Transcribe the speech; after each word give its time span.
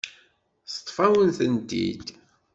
Teṭṭef-awen-tent-id. 0.71 2.05